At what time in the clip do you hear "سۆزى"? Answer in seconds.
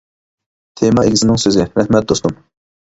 1.45-1.69